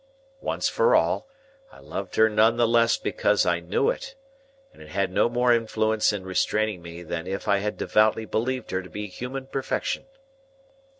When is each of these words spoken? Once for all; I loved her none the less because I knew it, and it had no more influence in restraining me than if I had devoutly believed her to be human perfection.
Once 0.39 0.67
for 0.67 0.95
all; 0.95 1.27
I 1.71 1.77
loved 1.79 2.15
her 2.15 2.27
none 2.27 2.57
the 2.57 2.67
less 2.67 2.97
because 2.97 3.45
I 3.45 3.59
knew 3.59 3.91
it, 3.91 4.15
and 4.73 4.81
it 4.81 4.87
had 4.89 5.11
no 5.11 5.29
more 5.29 5.53
influence 5.53 6.11
in 6.11 6.23
restraining 6.23 6.81
me 6.81 7.03
than 7.03 7.27
if 7.27 7.47
I 7.47 7.59
had 7.59 7.77
devoutly 7.77 8.25
believed 8.25 8.71
her 8.71 8.81
to 8.81 8.89
be 8.89 9.05
human 9.05 9.45
perfection. 9.45 10.05